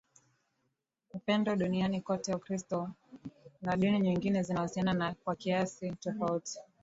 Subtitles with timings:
[1.13, 2.89] upendo duniani koteUkristo
[3.61, 6.59] na dini nyingine zinahusiana kwa kiasi tofauti